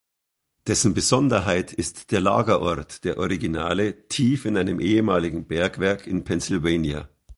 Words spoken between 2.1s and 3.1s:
der Lagerort